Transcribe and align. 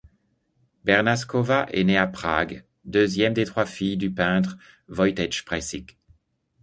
Bernášková 0.83 1.67
est 1.69 1.83
née 1.83 1.95
à 1.99 2.07
Prague, 2.07 2.65
deuxième 2.85 3.35
des 3.35 3.45
trois 3.45 3.67
filles 3.67 3.97
du 3.97 4.09
peintre 4.11 4.57
Vojtěch 4.87 5.45
Preissig. 5.45 5.95